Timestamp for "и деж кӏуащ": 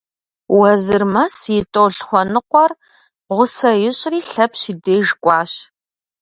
4.71-5.51